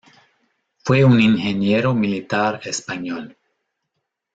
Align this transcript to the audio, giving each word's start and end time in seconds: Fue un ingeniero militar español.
Fue 0.77 1.03
un 1.05 1.19
ingeniero 1.21 1.93
militar 1.93 2.59
español. 2.63 3.37